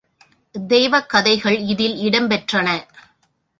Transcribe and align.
தெய்வக் 0.55 1.09
கதைகள் 1.09 1.57
இதில் 1.57 1.97
இடம் 1.97 2.29
பெற்றன. 2.29 2.67